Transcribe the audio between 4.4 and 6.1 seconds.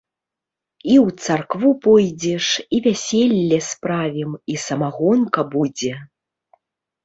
і самагонка будзе!